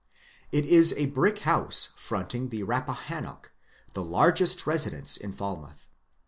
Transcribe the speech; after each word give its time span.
It 0.51 0.65
is 0.65 0.93
a 0.97 1.05
brick 1.05 1.37
house 1.45 1.89
fronting 1.95 2.49
the 2.49 2.63
Bappahannock,— 2.63 3.51
the 3.93 4.01
largest 4.03 4.61
resi 4.65 4.89
dence 4.89 5.15
in 5.15 5.31
Falmouth. 5.31 5.87